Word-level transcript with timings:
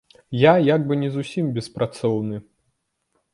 Я 0.43 0.53
як 0.75 0.87
бы 0.87 0.97
не 1.01 1.09
зусім 1.17 1.51
беспрацоўны. 1.59 2.41